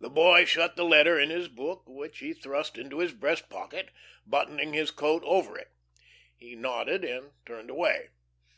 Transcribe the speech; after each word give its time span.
The 0.00 0.08
boy 0.08 0.46
shut 0.46 0.74
the 0.74 0.86
letter 0.86 1.20
in 1.20 1.28
his 1.28 1.48
book, 1.48 1.82
which 1.86 2.20
he 2.20 2.32
thrust 2.32 2.78
into 2.78 3.00
his 3.00 3.12
breast 3.12 3.50
pocket, 3.50 3.90
buttoning 4.26 4.72
his 4.72 4.90
coat 4.90 5.22
over 5.26 5.58
it. 5.58 5.68
He 6.34 6.56
nodded 6.56 7.04
and 7.04 7.32
turned 7.44 7.68
away. 7.68 8.08